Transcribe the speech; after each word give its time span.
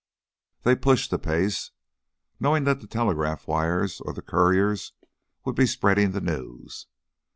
They 0.63 0.75
pushed 0.75 1.11
the 1.11 1.19
pace, 1.19 1.69
knowing 2.39 2.63
that 2.63 2.79
the 2.81 2.87
telegraph 2.87 3.47
wires 3.47 4.01
or 4.01 4.13
the 4.13 4.23
couriers 4.23 4.93
would 5.45 5.55
be 5.55 5.67
spreading 5.67 6.09
the 6.09 6.21
news. 6.21 6.87